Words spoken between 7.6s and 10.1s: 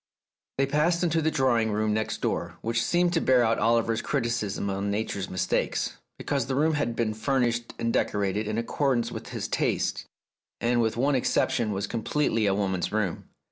and decorated in accordance with his tastes,